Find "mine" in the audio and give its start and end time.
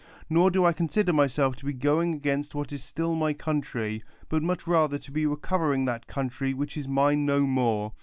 6.87-7.23